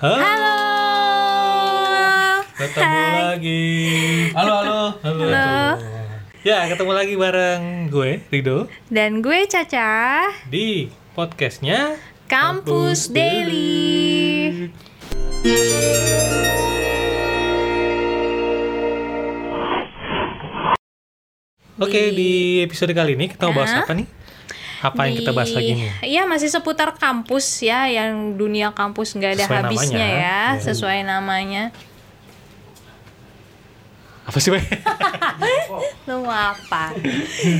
[0.00, 0.16] Halo.
[0.16, 0.56] Halo.
[2.56, 3.20] Ketemu Hai.
[3.36, 3.64] lagi.
[4.32, 4.80] Halo, halo.
[5.04, 5.24] Halo.
[5.28, 5.76] Halo.
[6.40, 12.00] Ya, ketemu lagi bareng gue, Rido, Dan gue Caca, di podcastnya
[12.32, 14.72] Kampus Daily.
[21.76, 22.30] Oke, Di- di
[22.60, 24.04] episode kali ini kita mau bahas apa nih?
[24.82, 25.90] Apa yang kita bahas lagi nih?
[26.02, 30.08] Iya masih seputar kampus ya, yang dunia kampus nggak ada Sesuai habisnya namanya.
[30.16, 30.58] ya, Ya.
[30.58, 31.64] sesuai namanya.
[34.22, 34.62] Apa sih, Bay?
[36.06, 36.94] Lu apa?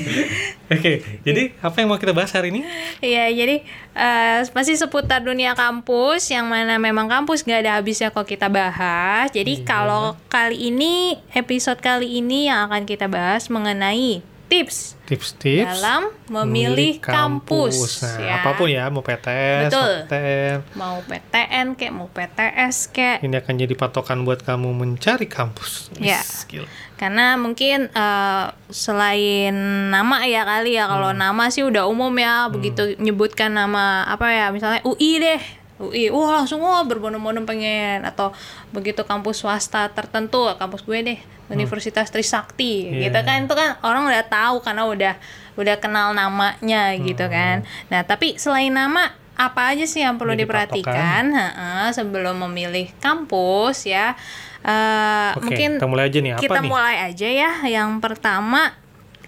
[0.70, 2.62] Oke, jadi apa yang mau kita bahas hari ini?
[3.00, 3.56] Iya, jadi
[3.90, 9.28] eh, masih seputar dunia kampus, yang mana memang kampus nggak ada habisnya kok kita bahas.
[9.30, 9.66] Jadi Iya.
[9.66, 17.02] kalau kali ini episode kali ini yang akan kita bahas mengenai tips Tips-tips dalam memilih
[17.02, 18.34] kampus, Nah, ya.
[18.38, 19.92] apa pun ya, mau PTS, Betul.
[20.06, 25.90] PTN, mau PTN kayak mau PTS kayak ini akan jadi patokan buat kamu mencari kampus.
[25.96, 26.22] Ya.
[26.44, 26.66] Gila.
[26.94, 29.56] karena mungkin eh, selain
[29.88, 31.18] nama ya kali ya kalau Hmm.
[31.22, 35.40] nama sih udah umum ya begitu nyebutkan nama apa ya misalnya UI deh
[35.80, 38.36] UI wah langsung wah berbondong-bondong pengen atau
[38.68, 42.94] begitu kampus swasta tertentu kampus gue deh Universitas Trisakti Hmm.
[42.94, 43.02] Iya.
[43.08, 45.14] gitu kan itu kan orang udah tahu karena udah
[45.56, 47.32] udah kenal namanya gitu Hmm.
[47.32, 47.56] kan
[47.88, 53.84] nah tapi selain nama apa aja sih yang perlu Jadi diperhatikan Heeh, sebelum memilih kampus
[53.84, 54.12] ya
[54.60, 56.32] Eh, Oke, mungkin kita mulai aja nih.
[56.34, 56.68] Apa kita nih?
[56.68, 57.50] mulai aja ya.
[57.64, 58.76] Yang pertama,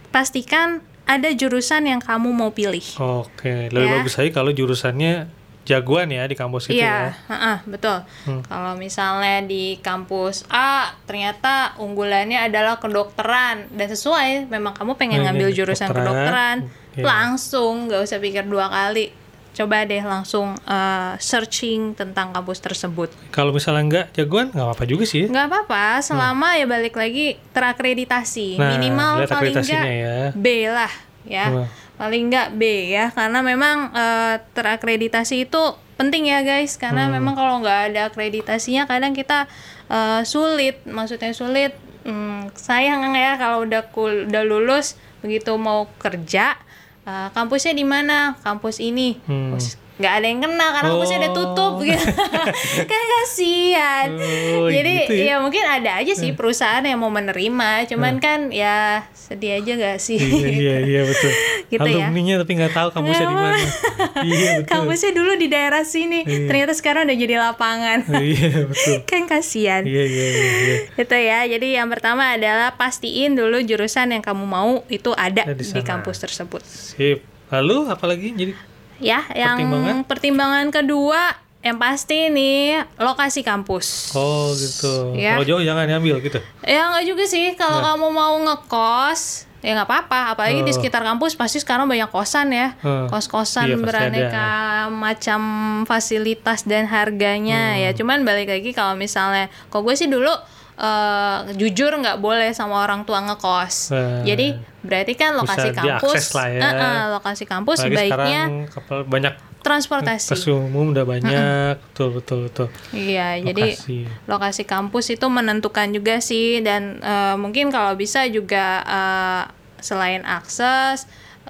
[0.08, 2.84] pastikan ada jurusan yang kamu mau pilih.
[2.98, 3.95] Oke, lebih Ya.
[3.97, 7.10] bagus aja kalau jurusannya jagoan ya di kampus itu Iya, ya.
[7.30, 8.02] heeh, betul.
[8.27, 8.42] Hmm.
[8.42, 15.24] Kalau misalnya di kampus A ternyata unggulannya adalah kedokteran dan sesuai, memang kamu pengen Pengen
[15.30, 17.05] ngambil jurusan kedokteran, kedokteran, iya.
[17.06, 19.14] langsung nggak usah pikir dua kali.
[19.52, 23.12] Coba deh langsung eh, searching tentang kampus tersebut.
[23.28, 25.24] Kalau misalnya enggak jagoan, nggak apa-apa juga sih.
[25.24, 25.28] ya.
[25.28, 28.56] Nggak apa-apa, selama ya balik lagi terakreditasi.
[28.56, 30.16] Nah, Minimal paling akreditasinya nggak ya.
[30.33, 31.46] B lah ya.
[31.52, 31.68] Wah.
[31.97, 35.63] Paling nggak B ya, karena memang eh, terakreditasi itu
[35.95, 36.75] penting ya guys.
[36.75, 37.20] Karena Hmm.
[37.20, 39.47] memang kalau nggak ada akreditasinya kadang kita
[39.89, 41.77] eh, sulit, maksudnya sulit.
[42.02, 46.58] Hmm, sayang ya kalau udah kul udah lulus begitu mau kerja
[47.02, 48.35] eh, kampusnya di mana?
[48.42, 49.19] Kampus ini.
[49.27, 49.55] Hmm.
[50.02, 51.80] Nggak ada yang kena karena kampusnya udah tutup Oh.
[51.80, 52.07] gitu.
[52.90, 54.08] kan kasihan.
[54.13, 55.24] Oh, Jadi gitu ya.
[55.24, 59.98] ya mungkin ada aja sih perusahaan yang mau menerima, cuman kan ya sedih aja gak
[59.98, 60.18] sih?
[60.18, 61.30] iya, iya, iya betul.
[61.73, 62.05] Gitu ya.
[62.05, 63.57] Alumninya tapi nggak tahu kampusnya di mana.
[64.29, 64.68] iya, betul.
[64.68, 66.45] Kampusnya dulu di daerah sini, Iya.
[66.45, 67.98] ternyata sekarang udah jadi lapangan.
[68.20, 68.96] iya, betul.
[69.07, 69.83] kan kasihan.
[69.83, 70.77] Iya, iya, iya, iya.
[70.92, 71.39] Itu ya.
[71.48, 75.80] Jadi yang pertama adalah pastiin dulu jurusan yang kamu mau itu ada Ada di, di
[75.80, 76.61] kampus tersebut.
[76.61, 77.24] Sip.
[77.48, 78.52] Lalu apalagi jadi
[78.98, 79.97] Ya, yang Pertimbangan?
[80.05, 81.20] pertimbangan kedua
[81.61, 84.11] yang pasti nih lokasi kampus.
[84.13, 85.14] Oh gitu.
[85.14, 85.35] Ya.
[85.35, 86.42] Kalau jauh jangan diambil gitu.
[86.61, 87.95] Ya nggak juga sih kalau Nah.
[87.95, 89.20] kamu mau ngekos
[89.58, 90.77] ya nggak apa-apa apalagi di Oh.
[90.77, 93.07] sekitar kampus pasti sekarang banyak kosan ya Hmm.
[93.07, 94.51] kos-kosan Iya, beraneka
[94.91, 95.41] macam
[95.86, 97.81] fasilitas dan harganya Hmm.
[97.81, 100.35] ya cuman balik lagi kalau misalnya kok gue sih dulu
[100.74, 104.24] eh, jujur nggak boleh sama orang tua ngekos Hmm.
[104.24, 106.60] jadi berarti kan lokasi kampus lah ya.
[106.60, 112.18] Eh, eh, lokasi kampus Apalagi sebaiknya sekarang kapal banyak transportasi Kes umum udah banyak, betul
[112.18, 112.66] betul betul.
[112.90, 113.98] Iya, jadi Lokasi.
[114.27, 119.42] lokasi kampus itu menentukan juga sih dan eh, mungkin kalau bisa juga eh,
[119.78, 121.06] selain akses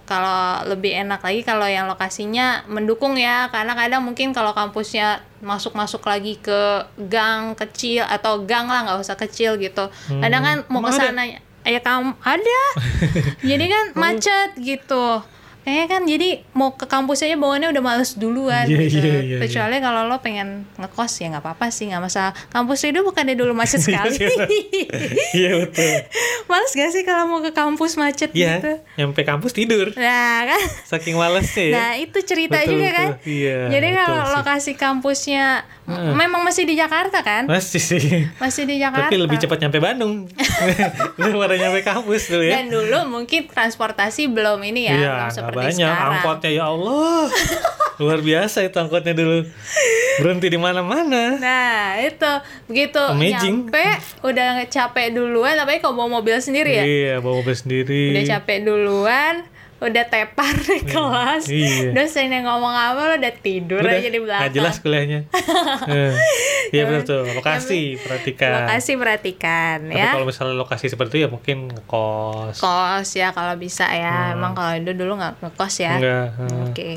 [0.06, 3.48] kalau lebih enak lagi kalau yang lokasinya mendukung ya.
[3.48, 9.16] Karena kadang mungkin kalau kampusnya masuk-masuk lagi ke gang kecil atau gang lah nggak usah
[9.16, 9.88] kecil gitu.
[10.08, 11.22] Kadang kan mau ke sana
[11.62, 12.62] ya kamu ada.
[13.50, 15.22] Jadi kan macet gitu
[15.62, 18.98] kayaknya kan jadi mau ke kampus aja bawaannya udah males duluan Iya, gitu.
[19.00, 22.32] iya, iya, kecuali kalau lo pengen ngekos ya nggak apa-apa sih nggak masalah.
[22.48, 24.18] Kampus itu bukannya dulu macet sekali.
[25.32, 25.50] Iya.
[25.60, 25.92] Betul.
[26.50, 28.72] males gak sih kalau mau ke kampus macet Iya, gitu?
[28.96, 29.88] nyampe kampus tidur.
[29.94, 30.60] nah kan.
[30.84, 31.72] Saking malesnya ya.
[31.72, 32.96] nah itu cerita Betul, juga betul.
[32.96, 35.44] kan Iya, jadi betul kalau lokasi kampusnya
[35.84, 38.26] m- memang masih di Jakarta kan Masih sih.
[38.36, 40.26] masih di Jakarta Tapi lebih cepat nyampe Bandung.
[41.18, 42.56] Daripada nyampe kampus dulu ya.
[42.56, 47.22] dan dulu mungkin transportasi belum ini ya Iya, belum seperti banyak sekarang angkotnya ya Allah.
[47.94, 49.44] Luar biasa itu angkotnya dulu.
[50.14, 51.36] Berhenti di mana-mana.
[51.36, 52.30] Nah itu
[52.66, 53.68] begitu Amazing.
[53.68, 53.84] nyampe
[54.22, 58.12] udah capek duluan, tapi kalau bawa mobil sendiri ya, Iya, bawa mobil sendiri.
[58.12, 59.34] udah capek duluan,
[59.82, 61.90] udah tepar di kelas, Iya.
[61.90, 64.40] dosen yang ngomong apa lo udah tidur Udah, aja di belakang.
[64.46, 65.20] nggak jelas kuliahnya.
[65.90, 66.14] Eh,
[66.72, 67.22] Iya betul tuh.
[67.36, 68.64] Lokasi perhatikan.
[68.64, 70.16] Lokasi perhatikan Tapi ya.
[70.16, 72.56] kalau misalnya lokasi seperti itu ya mungkin ngekos.
[72.56, 74.32] Kos ya kalau bisa ya.
[74.32, 75.92] Emang kalau itu dulu nggak ngekos ya.
[75.92, 76.00] Hmm.
[76.00, 76.26] Enggak.
[76.70, 76.90] Oke.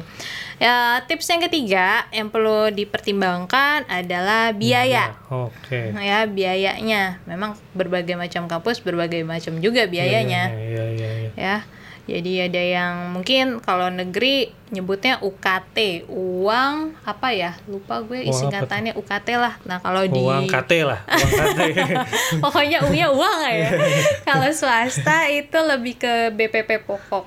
[0.56, 5.12] Ya, tips yang ketiga yang perlu dipertimbangkan adalah biaya.
[5.28, 5.92] Oke.
[5.92, 7.20] Ya, biayanya.
[7.28, 10.56] Memang berbagai macam kampus berbagai macam juga biayanya.
[10.56, 11.10] Iya, iya, iya.
[11.20, 11.30] iya.
[11.36, 11.58] Ya.
[12.06, 17.57] Jadi ada yang mungkin kalau negeri nyebutnya UKT, uang apa ya?
[17.66, 19.57] Lupa gue Uang singkatannya UKT lah.
[19.66, 21.60] Nah, kalau di Uang KT lah, uang KT.
[22.46, 23.69] pokoknya uangnya uang ya.
[24.30, 27.25] kalau swasta itu lebih ke BPP pokok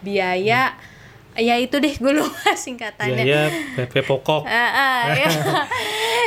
[0.00, 0.78] biaya
[1.38, 3.22] ya itu deh gue lupa singkatannya.
[3.22, 3.46] Biaya
[3.78, 4.42] PP pokok.
[4.42, 5.30] Ah, ah, ya.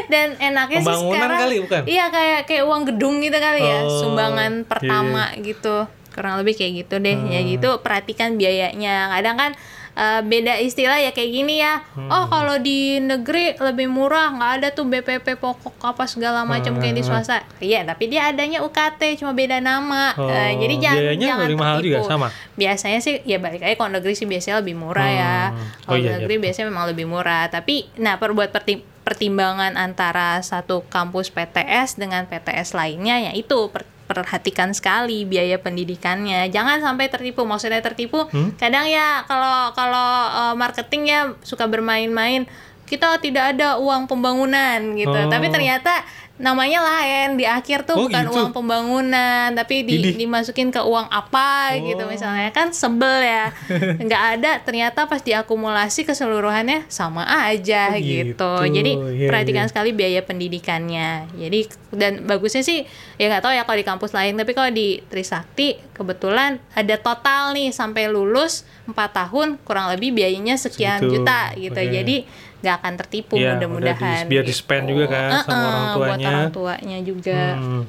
[0.08, 1.82] Dan enaknya sih sekarang kali, bukan?
[1.84, 5.84] Iya kayak kayak uang gedung gitu kali ya, Oh, sumbangan pertama gitu.
[6.12, 7.18] Kurang lebih kayak gitu deh.
[7.26, 7.50] Ya Hmm.
[7.50, 9.10] gitu perhatikan biayanya.
[9.12, 9.52] Kadang kan
[9.92, 11.84] eh, beda istilah ya kayak gini ya.
[11.92, 12.08] Hmm.
[12.08, 16.96] Oh, kalau di negeri lebih murah, nggak ada tuh BPP pokok apa segala macam kayak
[16.96, 17.44] di swasta.
[17.60, 20.16] Iya, tapi dia adanya UKT cuma beda nama.
[20.16, 22.28] Oh, Eh, jadi jangan biayanya jangan lebih mahal juga, sama?
[22.54, 25.36] Biasanya sih ya balik lagi kalau negeri sih biasanya lebih murah ya.
[25.50, 25.60] Hmm.
[25.82, 26.12] Kalau Oh, iya, iya.
[26.18, 31.98] negeri biasanya memang lebih murah tapi nah per buat perti- pertimbangan antara satu kampus PTS
[31.98, 38.28] dengan PTS lainnya ya itu per- perhatikan sekali biaya pendidikannya jangan sampai tertipu maksudnya tertipu
[38.28, 38.52] Hmm?
[38.56, 42.44] kadang ya kalau kalau uh, marketing ya suka bermain-main
[42.86, 45.28] kita tidak ada uang pembangunan gitu Oh.
[45.28, 46.04] tapi ternyata
[46.42, 48.34] namanya lain di akhir tuh Oh, bukan gitu?
[48.34, 52.10] uang pembangunan tapi di, dimasukin ke uang apa gitu Oh.
[52.10, 53.54] misalnya kan sebel ya
[54.04, 58.34] nggak ada ternyata pas diakumulasi keseluruhannya sama aja Oh, gitu.
[58.34, 58.52] gitu.
[58.74, 59.70] jadi Iya, perhatikan iya.
[59.70, 61.60] sekali biaya pendidikannya jadi
[61.92, 62.84] dan bagusnya sih
[63.16, 67.52] ya nggak tahu ya kalau di kampus lain tapi kalau di Trisakti kebetulan ada total
[67.52, 71.22] nih sampai lulus 4 tahun kurang lebih biayanya sekian Segitu.
[71.22, 71.92] juta gitu Oke.
[71.92, 72.18] jadi
[72.62, 73.98] nggak akan tertipu Iya, mudah-mudahan.
[73.98, 76.28] udah di- biar di-spend juga kan sama Uh-uh, orang buat tuanya.
[76.30, 77.42] orang tuanya juga.
[77.56, 77.84] Hmm.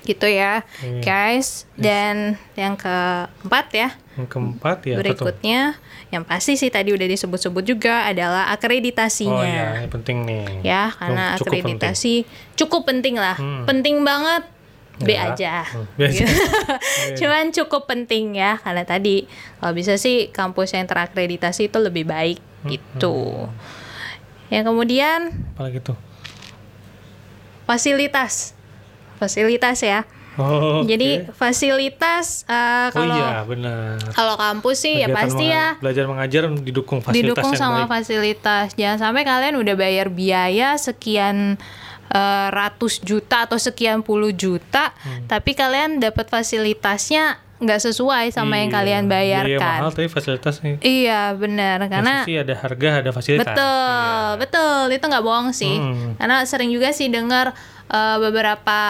[0.00, 1.04] gitu ya Oke.
[1.04, 1.68] guys.
[1.74, 2.16] Dan
[2.54, 3.88] yang keempat ya.
[4.14, 5.60] Yang keempat ya berikutnya
[6.08, 9.36] yang pasti sih tadi udah disebut-sebut juga adalah akreditasinya.
[9.36, 10.64] Oh iya, penting nih.
[10.64, 12.24] ya karena Cukup akreditasi
[12.54, 13.36] cukup penting lah.
[13.36, 13.62] Hmm.
[13.62, 14.48] penting banget
[14.98, 15.28] B Ya.
[15.28, 15.54] aja.
[15.68, 16.24] Hmm, B aja.
[17.20, 22.40] cuman cukup penting ya karena tadi kalau bisa sih kampus yang terakreditasi itu lebih baik.
[22.58, 23.44] Hmm, gitu
[24.48, 25.96] yang kemudian Apalagi tuh?
[27.64, 28.54] fasilitas
[29.16, 30.02] fasilitas ya
[30.38, 33.98] Oh, jadi fasilitas eh, Oh kalau iya, benar.
[34.14, 37.80] kalau kampus sih ya Kegiatan pasti menga- ya Belajar mengajar didukung fasilitas didukung yang sama
[37.82, 37.90] baik.
[37.90, 38.66] fasilitas.
[38.72, 41.58] Jangan sampai kalian udah bayar biaya sekian
[42.08, 45.26] eh, ratus juta atau sekian puluh juta, Hmm.
[45.26, 49.80] tapi kalian dapat fasilitasnya nggak sesuai sama yang Iya, kalian Biaya mahal bayarkan.
[49.90, 50.76] tapi fasilitas nih.
[50.78, 53.46] Iya benar karena sih ada harga, ada fasilitas.
[53.50, 55.74] betul betul itu nggak bohong sih.
[55.74, 56.14] Hmm.
[56.14, 57.50] Karena sering juga sih dengar
[57.88, 58.80] eh, beberapa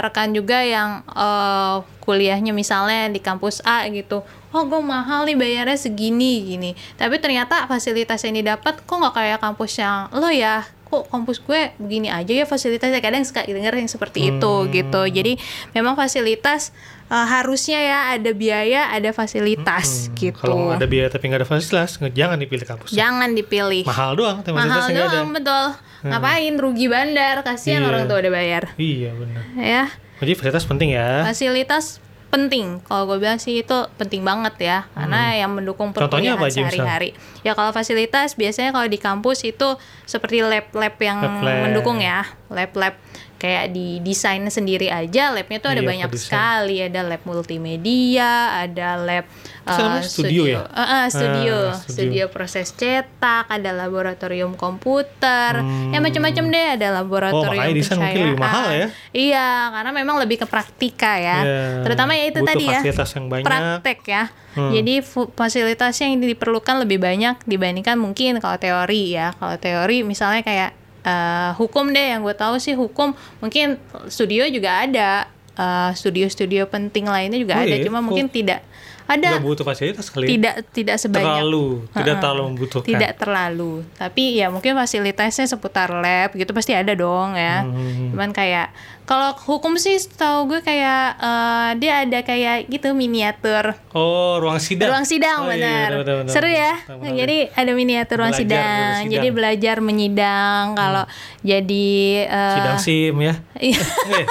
[0.00, 4.24] rekan juga yang eh, kuliahnya misalnya di kampus A gitu.
[4.50, 6.70] Oh, gue mahal nih bayarnya segini gini.
[6.96, 10.64] Tapi ternyata fasilitas yang didapat kok nggak kayak kampus yang lo ya.
[10.86, 14.70] Kok kampus gue begini aja ya fasilitasnya kadang suka denger yang seperti itu Hmm.
[14.70, 15.02] gitu.
[15.04, 15.34] Jadi
[15.72, 16.70] memang fasilitas
[17.06, 20.38] eh, harusnya ya ada biaya, ada fasilitas Hmm, gitu.
[20.40, 22.90] Kalau ada biaya tapi nggak ada fasilitas, jangan dipilih kampus.
[22.90, 25.02] Jangan dipilih Mahal doang, tapi mahal nggak ada.
[25.12, 25.66] doang betul
[26.02, 27.88] ngapain rugi bandar kasihan Iya.
[27.88, 29.42] orang tua udah bayar Iya benar.
[29.56, 29.84] ya
[30.16, 31.26] Jadi fasilitas penting ya.
[31.26, 32.82] fasilitas penting.
[32.84, 34.78] Kalau gue bilang sih itu penting banget ya.
[34.92, 36.02] Karena yang mendukung Hmm.
[36.02, 37.10] Perkuliahan sehari-hari.
[37.40, 41.62] Ya kalau fasilitas biasanya kalau di kampus itu seperti lab-lab yang Lab-lab.
[41.70, 42.26] mendukung ya.
[42.50, 42.94] Lab-lab
[43.36, 48.96] kayak di desain sendiri aja labnya tuh ada Iya, banyak sekali ada lab multimedia ada
[48.96, 49.24] lab
[49.62, 50.60] namanya eh, studio ya?
[50.64, 51.56] Eh, eh, studio.
[51.58, 51.92] Ah, studio.
[51.92, 55.60] studio proses cetak ada laboratorium komputer
[55.90, 57.66] ya macam-macam deh ada laboratorium Hmm.
[57.66, 58.86] Oh, desain mungkin lebih mahal ya?
[59.12, 61.60] iya karena memang lebih ke praktika ya Iya.
[61.82, 62.80] terutama ya itu Butuh tadi ya
[63.12, 63.44] yang banyak.
[63.44, 64.72] praktek ya Hmm.
[64.72, 70.72] jadi fasilitasnya yang diperlukan lebih banyak dibandingkan mungkin kalau teori ya kalau teori misalnya kayak
[71.06, 77.06] eh, hukum deh yang gue tahu sih hukum mungkin studio juga ada eh, studio-studio penting
[77.06, 77.82] lainnya juga Oh ada iya?
[77.82, 78.60] cuma Kok mungkin tidak
[79.06, 80.24] ada Nggak butuh fasilitas kali.
[80.24, 80.30] ya?
[80.32, 82.88] tidak tidak sebanyak terlalu, tidak terlalu membutuhkan.
[82.88, 88.10] tidak terlalu tapi ya mungkin fasilitasnya seputar lab gitu pasti ada dong ya Hmm.
[88.10, 88.74] cuman kayak
[89.06, 94.90] kalau hukum sih tahu gue kayak eh, dia ada kayak gitu miniatur Oh, ruang sidang.
[94.90, 97.14] ruang sidang Oh, iya, benar benar, seru ya benar.
[97.16, 98.66] jadi ada miniatur ruang Belajar sidang.
[98.66, 99.12] dari sidang.
[99.14, 101.04] jadi belajar menyidang kalau
[101.40, 101.88] jadi
[102.26, 103.34] eh, sidang SIM ya.
[103.56, 103.80] iya.
[104.06, 104.24] Eh,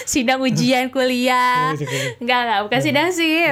[0.06, 1.72] sidang ujian kuliah
[2.16, 3.48] enggak enggak bukan sidang sih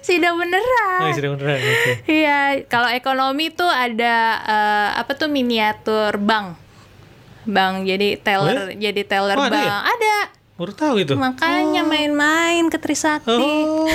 [0.00, 1.58] sidang Oh, beneran sidang beneran.
[2.04, 6.60] Iya, kalau ekonomi tuh ada eh, apa tuh miniatur bank.
[7.44, 9.64] Bank jadi teller, Oh jadi teller Oh, ada bank.
[9.64, 9.78] ya?
[9.86, 10.16] Ada.
[10.54, 11.14] baru tahu itu.
[11.14, 13.26] Makanya main-main ke Trisakti.
[13.26, 13.90] Oh.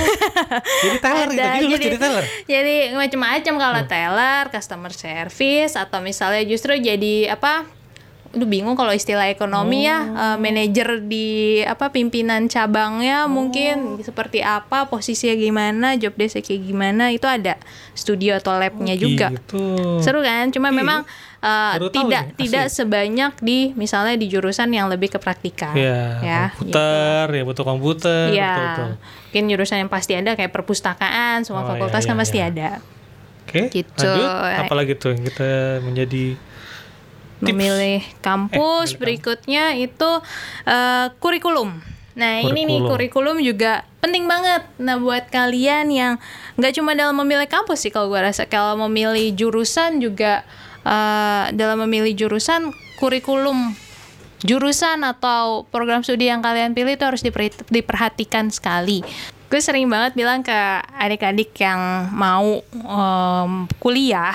[0.78, 1.40] jadi teller gitu.
[1.40, 2.24] Ada, Jadi lu jadi teller.
[2.44, 3.88] jadi macam-macam kalau Hmm.
[3.88, 7.64] teller, customer service atau misalnya justru jadi apa?
[8.30, 10.14] Udah bingung kalau istilah ekonomi ya, Oh.
[10.14, 11.28] eh, manajer di
[11.66, 13.32] apa pimpinan cabangnya Oh.
[13.32, 17.58] mungkin seperti apa, posisinya gimana, job kayak gimana itu ada
[17.90, 19.34] studio atau labnya juga.
[19.34, 19.98] Gitu.
[19.98, 20.46] Seru kan?
[20.54, 20.78] Cuma Iya.
[20.78, 21.00] memang
[21.40, 22.76] eh, Baru tahu tidak nih, tidak asli.
[22.78, 25.74] sebanyak di misalnya di jurusan yang lebih ke praktikal.
[25.74, 28.90] Ya, ya komputer, ya butuh komputer, Iya, betul, betul.
[29.26, 32.46] mungkin jurusan yang pasti ada kayak perpustakaan, semua Oh, fakultas iya, kan iya, pasti iya.
[32.46, 32.70] ada.
[33.42, 34.04] Oke, Gitu.
[34.06, 34.30] lanjut.
[34.62, 35.50] Apalagi tuh yang kita
[35.82, 36.38] menjadi.
[37.40, 40.10] Memilih kampus Eh, berikutnya itu
[40.64, 41.80] eh, kurikulum.
[42.16, 44.66] Nah ini nih kurikulum juga penting banget.
[44.76, 46.12] Nah buat kalian yang
[46.60, 50.44] nggak cuma dalam memilih kampus sih kalau gua rasa kalau memilih jurusan juga
[50.84, 53.72] eh, dalam memilih jurusan kurikulum
[54.40, 59.04] jurusan atau program studi yang kalian pilih itu harus diper- diperhatikan sekali.
[59.50, 60.54] Gue sering banget bilang ke
[60.96, 64.32] adik-adik yang mau em, kuliah,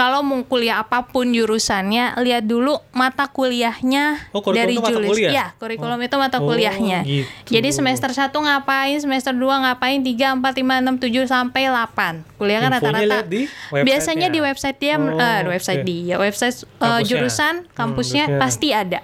[0.00, 4.90] kalau mau kuliah apa pun jurusannya, lihat dulu mata kuliahnya Oh, kurikulum dari itu mata
[4.90, 5.10] jurusan.
[5.12, 5.30] kuliah?
[5.30, 6.98] Ya, kurikulum itu mata Oh, kuliahnya.
[7.04, 7.28] gitu.
[7.50, 12.24] Jadi semester 1 ngapain, semester 2 ngapain, 3, 4, 5, 6, 7 sampai 8.
[12.34, 13.20] Kuliah kan rata-rata.
[13.22, 13.44] di.
[13.70, 15.86] Biasanya di website dia Oh, eh, website oke.
[15.86, 17.04] dia, website eh, Kampusnya.
[17.04, 18.40] jurusan Hmm, kampusnya kampusnya.
[18.40, 19.00] pasti ada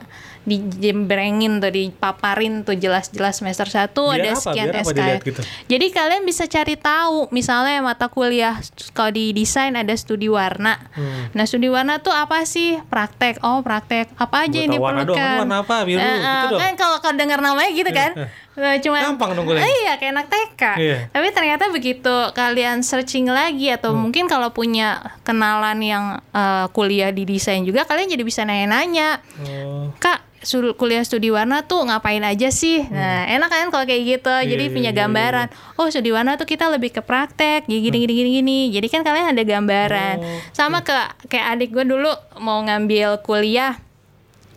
[0.46, 4.40] dijembrengin tuh dipaparin tuh jelas-jelas semester 1 Biar ada apa?
[4.40, 5.40] sekian Biar dilihat gitu?
[5.66, 8.56] Jadi kalian bisa cari tahu misalnya mata kuliah
[8.94, 10.78] kalau di desain ada studi warna.
[10.94, 11.34] Hmm.
[11.34, 12.78] Nah, studi warna tuh apa sih?
[12.86, 13.42] Praktek.
[13.42, 14.08] Oh, praktek.
[14.14, 15.18] Apa aja Gua yang tahu warna diperlukan?
[15.18, 15.76] doang, warna apa?
[15.82, 16.56] Biru, Eh, gitu.
[16.56, 18.10] Kan kalau kalau dengar namanya gitu kan.
[18.56, 19.60] Eh, Cuma Gampang dong kuliah.
[19.62, 20.62] Iya, kayak anak TK.
[20.80, 20.98] Iya.
[21.12, 24.08] Tapi ternyata begitu kalian searching lagi atau Hmm.
[24.08, 29.20] mungkin kalau punya kenalan yang eh, kuliah di desain juga kalian jadi bisa nanya-nanya.
[29.44, 29.92] Oh.
[30.00, 30.24] Kak,
[30.72, 32.86] kuliah studi warna tuh ngapain aja sih?
[32.86, 34.30] Nah, enak kan kalau kayak gitu.
[34.30, 34.72] Jadi Hmm.
[34.72, 35.46] Iya, punya iya, iya, gambaran.
[35.76, 38.60] Oh, studi warna tuh kita lebih ke praktek, gini gini gini gini.
[38.70, 40.16] Jadi kan kalian ada gambaran.
[40.16, 40.94] Oh, Sama ke
[41.28, 42.08] kayak adik gue dulu
[42.40, 43.76] mau ngambil kuliah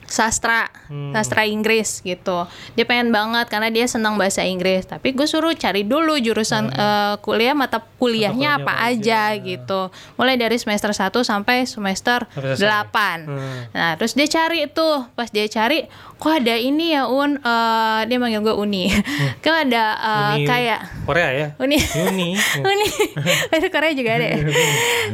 [0.09, 1.13] sastra, Hmm.
[1.13, 2.49] sastra Inggris gitu.
[2.73, 4.83] Dia pengen banget karena dia senang bahasa Inggris.
[4.83, 7.99] Tapi gue suruh cari dulu jurusan eh, kuliah mata kuliahnya Hmm.
[7.99, 9.81] kuliahnya apa apa aja gitu.
[10.15, 12.57] Mulai dari semester 1 sampai semester selesai.
[12.57, 13.19] 8.
[13.21, 13.59] Hmm.
[13.69, 15.85] Nah, terus dia cari tuh, pas dia cari,
[16.15, 18.89] kok ada ini ya Un, Eh, dia manggil gue Uni.
[19.43, 20.17] kan ada Hmm.
[20.31, 21.47] Uni kayak Korea ya?
[21.57, 21.77] Uni.
[22.03, 22.29] Uni.
[22.65, 22.87] Uni.
[23.55, 24.27] Itu Korea juga ada.
[24.27, 24.37] ya?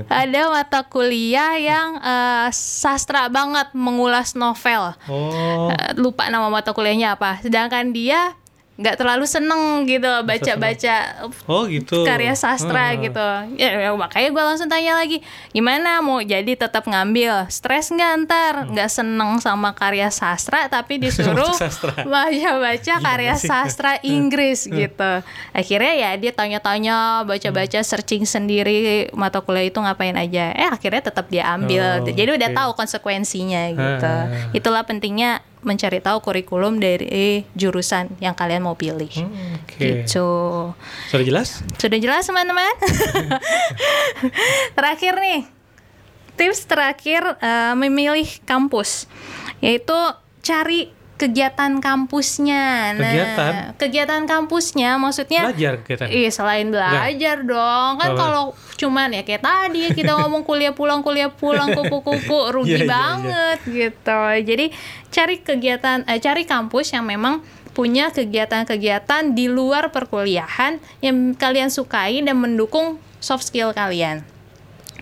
[0.08, 4.85] ada mata kuliah yang eh, sastra banget mengulas novel.
[5.10, 5.72] Oh.
[5.74, 7.42] Eh, lupa nama mata kuliahnya apa.
[7.42, 8.38] Sedangkan dia
[8.75, 12.03] nggak terlalu seneng gitu baca-baca Oh gitu.
[12.03, 13.01] karya sastra Hmm.
[13.01, 13.27] gitu.
[13.55, 17.48] Ya, ya, makanya gue langsung tanya lagi, gimana mau jadi tetap ngambil?
[17.48, 18.53] Stres nggak ntar?
[18.67, 21.55] Nggak seneng sama karya sastra tapi disuruh
[22.05, 23.48] baca-baca karya sih?
[23.48, 25.12] sastra Inggris gitu.
[25.51, 30.51] Akhirnya ya dia tanya-tanya, baca-baca, searching sendiri mata kuliah itu ngapain aja.
[30.51, 32.03] Eh akhirnya tetap dia ambil.
[32.03, 32.58] Oh, jadi udah oke.
[32.58, 34.05] tahu konsekuensinya gitu.
[34.05, 34.51] Ah.
[34.51, 39.10] Itulah pentingnya mencari tahu kurikulum dari jurusan yang kalian mau pilih.
[39.10, 40.05] Hmm, Oke.
[40.05, 40.27] Gitu.
[41.10, 41.65] Sudah jelas?
[41.81, 42.75] Sudah jelas teman-teman?
[44.77, 45.41] terakhir nih,
[46.38, 49.10] tips terakhir eh, memilih kampus,
[49.60, 49.98] yaitu
[50.45, 52.91] cari kegiatan kampusnya.
[52.91, 53.53] Nah, Kegiatan?
[53.79, 56.03] kegiatan kampusnya maksudnya Belajar kita.
[56.12, 61.31] Iya selain belajar dong kan kalau cuman ya kayak tadi kita ngomong kuliah pulang kuliah
[61.31, 62.91] pulang kupu-kupu Iya, rugi iya, iya.
[62.91, 64.65] banget gitu jadi
[65.07, 67.39] cari kegiatan eh, cari kampus yang memang
[67.72, 74.27] punya kegiatan-kegiatan di luar perkuliahan yang kalian sukai dan mendukung soft skill kalian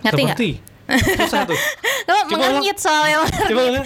[0.03, 0.37] ngerti nggak?
[0.37, 0.73] Seperti.
[0.93, 1.55] Susah tuh.
[2.11, 3.85] Lo mengengit soalnya Coba ulang.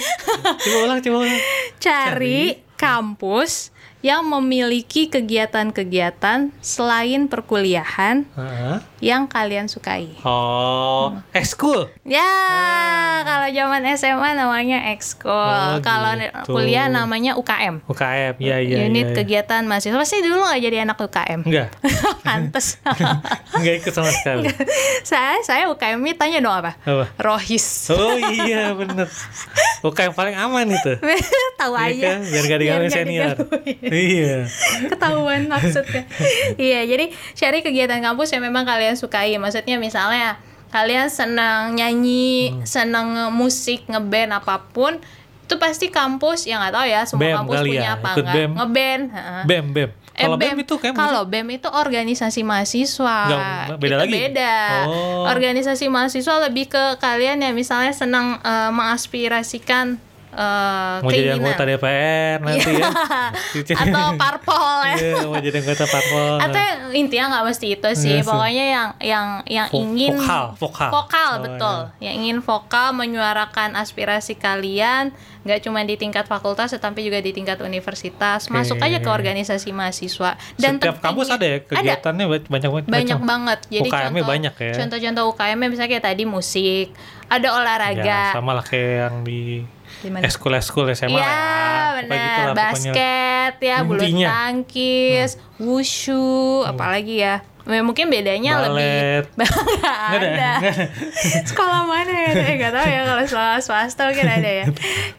[0.58, 1.42] Coba ulang, coba ulang.
[1.88, 8.78] Cari kampus yang memiliki kegiatan-kegiatan selain perkuliahan Heeh.
[9.00, 10.14] yang kalian sukai.
[10.22, 11.90] Oh, ekskul.
[12.04, 12.30] Ya,
[13.24, 16.46] kalau zaman SMA namanya ekskul, Oh, kalau gitu.
[16.48, 17.82] kuliah namanya UKM.
[17.86, 18.38] UKM.
[18.38, 19.08] Iya, iya, Unit iya.
[19.08, 19.18] iya.
[19.18, 19.98] kegiatan mahasiswa.
[19.98, 21.40] Pasti dulu nggak jadi anak UKM.
[21.44, 21.68] Enggak.
[22.26, 22.78] Pantes.
[23.58, 24.46] Enggak ikut sama sekali.
[25.10, 26.78] saya saya UKM ini tanya dong apa?
[26.80, 27.06] Apa?
[27.18, 27.90] Rohis.
[27.90, 29.10] Oh iya bener
[29.80, 30.94] UKM paling aman itu
[31.56, 32.08] Tahu Iya aja.
[32.08, 32.20] kan?
[32.24, 33.87] Biar gak digangguin senior digangguin.
[33.90, 34.46] Iya
[34.92, 36.04] ketahuan maksudnya.
[36.56, 39.36] iya, jadi cari kegiatan kampus yang memang kalian sukai.
[39.36, 42.64] Maksudnya misalnya kalian senang nyanyi, Hmm.
[42.64, 45.00] senang musik, ngeband apa pun,
[45.42, 48.36] itu pasti kampus yang nggak tahu ya semua BEM kampus punya ya, apa ikut enggak.
[48.36, 48.52] BEM.
[48.54, 49.04] Ngeband.
[49.46, 53.18] BEM BEM Eh, Kalau BEM itu kayak kalau BEM itu organisasi mahasiswa.
[53.30, 54.14] Nggak, beda Itu lagi?
[54.18, 54.56] Beda.
[54.90, 55.30] Oh.
[55.30, 60.02] Organisasi mahasiswa lebih ke kalian yang misalnya senang eh, mengaspirasikan
[60.38, 62.90] eh, Mau jadi anggota DPR nanti ya.
[63.82, 64.96] atau parpol ya.
[64.96, 66.34] Iya, mau jadi anggota parpol.
[66.40, 66.64] atau
[66.94, 68.28] intinya nggak mesti itu sih Iya sih.
[68.28, 70.90] pokoknya yang yang yang Vo- ingin vokal, vokal.
[70.90, 72.06] vokal Oh, betul iya.
[72.06, 75.10] yang ingin vokal menyuarakan aspirasi kalian
[75.44, 80.36] nggak cuma di tingkat fakultas tetapi juga di tingkat universitas masuk aja ke organisasi mahasiswa
[80.56, 82.86] dan Setiap kampus ada ya kegiatannya ba- banyak banget.
[82.86, 84.74] banyak banget jadi UKM-nya contoh banyak ya.
[84.76, 86.88] contoh-contoh UKM -nya misalnya kayak tadi musik
[87.26, 89.64] ada Ya, olahraga sama lah kayak yang di
[89.98, 90.24] Di mana?
[90.24, 91.34] eskul-eskul SMA lah ya.
[91.98, 92.56] Pokoknya benar pokoknya.
[92.56, 94.28] basket ya bulu Intinya.
[94.28, 94.36] Hmm.
[94.38, 96.26] tangkis wushu
[96.64, 99.28] apalagi ya Ya, mungkin bedanya Balet.
[99.38, 99.44] lebih
[99.78, 100.72] nggak ada, ada.
[101.52, 104.66] sekolah mana ya nggak tahu ya kalau sekolah swasta mungkin ada ya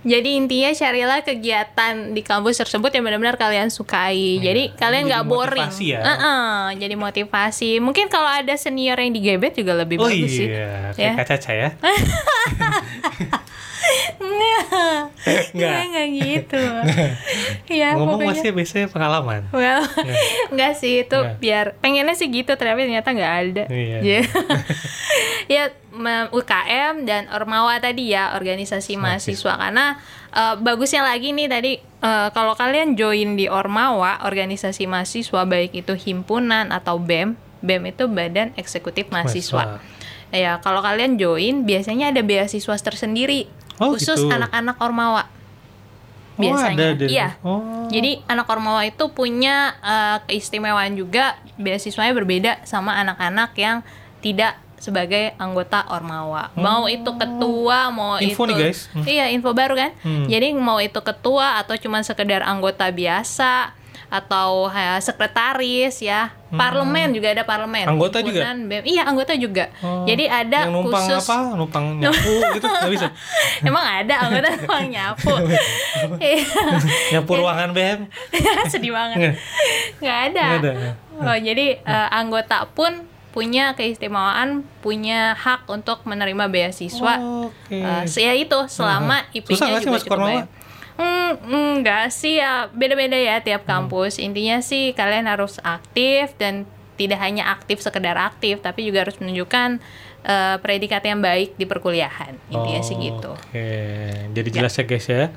[0.02, 5.68] jadi intinya carilah kegiatan di kampus tersebut yang benar-benar kalian sukai jadi kalian nggak boring
[5.68, 6.00] motivasi ya.
[6.00, 10.90] Heeh, jadi motivasi mungkin kalau ada senior yang digebet juga lebih Oh bagus sih iya,
[10.90, 11.12] Ya.
[11.12, 11.68] kayak Kak Caca ya.
[14.18, 15.14] Nggak,
[15.54, 15.74] Nggak.
[15.88, 16.62] nggak gitu.
[17.70, 18.30] ya, Ngomong pokoknya.
[18.36, 19.40] masih biasanya pengalaman.
[19.50, 19.82] Well,
[20.50, 21.38] enggak sih itu Nggak.
[21.40, 23.64] biar pengennya sih gitu tapi ternyata nggak ada.
[23.70, 23.98] Iya.
[24.08, 24.20] Ya.
[25.48, 25.64] ya
[26.30, 29.96] UKM dan Ormawa tadi ya organisasi mahasiswa karena
[30.30, 35.96] eh, bagusnya lagi nih tadi eh, kalau kalian join di Ormawa organisasi mahasiswa baik itu
[35.96, 39.80] himpunan atau BEM, BEM itu Badan Eksekutif Mahasiswa.
[40.28, 44.34] Ya, kalau kalian join biasanya ada beasiswa tersendiri Oh, khusus gitu.
[44.34, 44.76] anak-anak
[46.38, 46.54] Ormawa.
[46.54, 46.78] Oh, Biasanya.
[46.78, 47.06] ada, ada.
[47.10, 47.28] Iya.
[47.42, 47.90] Oh.
[47.90, 53.82] Jadi anak Ormawa itu punya eh, keistimewaan juga beasiswanya berbeda sama anak-anak yang
[54.22, 56.54] tidak sebagai anggota Ormawa.
[56.54, 58.16] Mau itu ketua, mau.
[58.22, 58.80] Info itu nih, guys.
[58.94, 59.04] Hmm.
[59.04, 59.90] Iya, info baru kan.
[60.06, 60.30] Hmm.
[60.30, 63.74] Jadi mau itu ketua atau cuma sekedar anggota biasa
[64.08, 66.32] atau eh, sekretaris ya.
[66.48, 67.84] Parlemen juga ada parlemen.
[67.84, 67.92] Hmm.
[67.92, 68.40] Anggota juga?
[68.56, 68.80] BEM.
[68.88, 69.68] Iya, anggota juga.
[69.84, 70.08] Oh.
[70.08, 71.36] Jadi ada yang numpang khusus apa?
[71.60, 73.08] Numpang nyapu gitu nggak bisa.
[73.68, 75.34] Emang ada anggota numpang nyapu.
[76.24, 76.44] Iya.
[77.12, 78.00] Nyapu ruangan BM.
[78.72, 79.36] Sedih banget.
[80.00, 80.18] Nggak.
[80.32, 80.44] Ada.
[80.56, 80.72] Nggak ada.
[81.18, 87.20] Oh, jadi eh, anggota pun punya keistimewaan, punya hak untuk menerima beasiswa.
[87.46, 87.76] Oke.
[87.76, 90.42] Eh, ya itu selama Susah IP-nya juga cukup Ormawa?
[90.98, 93.86] Hmm, enggak sih ya beda-beda ya tiap Hmm.
[93.86, 94.18] kampus.
[94.18, 96.66] Intinya sih kalian harus aktif dan
[96.98, 99.78] tidak hanya aktif sekedar aktif, tapi juga harus menunjukkan
[100.18, 102.34] eh, predikat yang baik di perkuliahan.
[102.50, 103.38] Intinya sih gitu.
[103.38, 103.70] Oke,
[104.34, 105.30] jadi jelas ya guys ya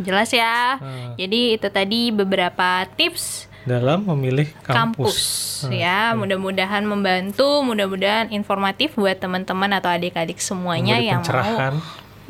[0.00, 0.80] Jelas ya.
[0.80, 1.12] Hmm.
[1.20, 5.18] Jadi itu tadi beberapa tips dalam memilih kampus, kampus.
[5.68, 11.76] Hmm, ya mudah-mudahan membantu mudah-mudahan informatif buat teman-teman atau adik-adik semuanya Memberi yang mau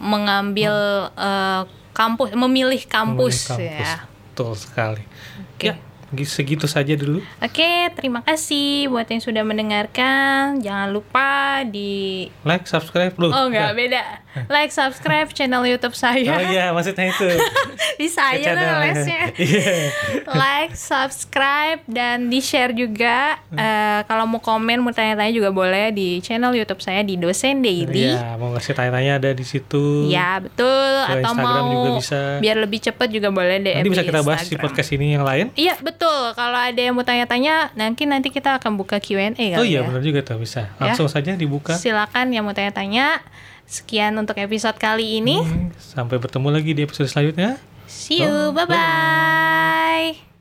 [0.02, 0.74] mengambil
[1.14, 1.62] eh,
[1.92, 3.88] kampus memilih kampus, memilih kampus.
[3.88, 3.96] ya
[4.32, 5.04] Betul sekali.
[5.56, 5.68] Oke.
[5.68, 5.74] Ya,
[6.18, 7.24] segitu saja dulu.
[7.38, 11.30] oke terima kasih buat yang sudah mendengarkan jangan lupa
[11.64, 13.28] di Like, subscribe lu.
[13.28, 14.02] oh enggak beda
[14.48, 17.28] like subscribe channel YouTube saya Oh iya, maksudnya itu.
[17.96, 19.72] bisa Ke aja tuh lesnya Iya.
[20.28, 23.36] like, subscribe, dan di share juga.
[23.50, 28.08] Eh, kalau mau komen, mau tanya-tanya juga boleh di channel YouTube saya di Dosen Daily.
[28.10, 30.08] Iya, mau ngasih tanya-tanya ada di situ.
[30.08, 30.64] Ya betul.
[31.02, 32.20] Ke Atau Instagram mau juga bisa.
[32.38, 35.22] biar lebih cepet juga boleh DM Nanti bisa di kita bahas di podcast ini yang
[35.22, 35.46] lain.
[35.54, 36.01] Iya betul.
[36.32, 39.86] Kalau ada yang mau tanya-tanya, nanti nanti kita akan buka Q&A kali Oh iya, ya.
[39.86, 40.72] benar juga tuh bisa.
[40.78, 40.90] Ya.
[40.92, 41.76] Langsung saja dibuka.
[41.76, 43.22] Silakan yang mau tanya-tanya.
[43.64, 45.40] Sekian untuk episode kali ini.
[45.40, 47.56] Hmm, Sampai bertemu lagi di episode selanjutnya.
[47.86, 48.52] See you.
[48.52, 50.31] Bye bye.